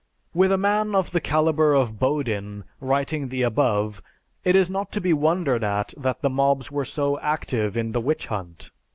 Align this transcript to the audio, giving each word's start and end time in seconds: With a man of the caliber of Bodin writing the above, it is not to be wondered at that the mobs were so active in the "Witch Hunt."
With 0.33 0.51
a 0.51 0.57
man 0.57 0.95
of 0.95 1.11
the 1.11 1.21
caliber 1.21 1.75
of 1.75 1.99
Bodin 1.99 2.63
writing 2.79 3.27
the 3.27 3.43
above, 3.43 4.01
it 4.43 4.55
is 4.55 4.67
not 4.67 4.91
to 4.93 4.99
be 4.99 5.13
wondered 5.13 5.63
at 5.63 5.93
that 5.95 6.23
the 6.23 6.27
mobs 6.31 6.71
were 6.71 6.85
so 6.85 7.19
active 7.19 7.77
in 7.77 7.91
the 7.91 8.01
"Witch 8.01 8.25
Hunt." 8.25 8.71